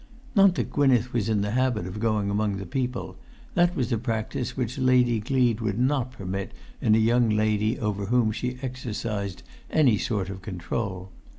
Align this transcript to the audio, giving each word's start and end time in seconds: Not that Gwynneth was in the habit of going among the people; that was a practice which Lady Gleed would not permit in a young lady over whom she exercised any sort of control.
Not 0.33 0.55
that 0.55 0.71
Gwynneth 0.71 1.13
was 1.13 1.29
in 1.29 1.41
the 1.41 1.51
habit 1.51 1.85
of 1.85 1.99
going 1.99 2.31
among 2.31 2.57
the 2.57 2.65
people; 2.65 3.17
that 3.53 3.75
was 3.75 3.91
a 3.91 3.99
practice 3.99 4.57
which 4.57 4.79
Lady 4.79 5.19
Gleed 5.19 5.61
would 5.61 5.77
not 5.77 6.11
permit 6.11 6.53
in 6.81 6.95
a 6.95 6.97
young 6.97 7.29
lady 7.29 7.77
over 7.77 8.07
whom 8.07 8.31
she 8.31 8.57
exercised 8.63 9.43
any 9.69 9.99
sort 9.99 10.31
of 10.31 10.41
control. 10.41 11.11